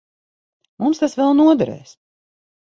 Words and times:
Mums 0.83 1.01
tas 1.03 1.17
vēl 1.19 1.37
noderēs. 1.41 1.93